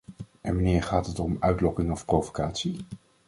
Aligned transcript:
En 0.41 0.53
wanneer 0.53 0.83
gaat 0.83 1.05
het 1.05 1.19
om 1.19 1.37
uitlokking 1.39 1.91
of 1.91 2.05
provocatie? 2.05 2.77